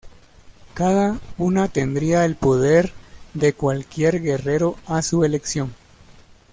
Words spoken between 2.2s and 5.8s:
el poder de cualquier guerrero a su elección.